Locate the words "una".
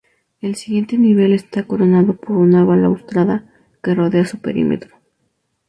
2.37-2.63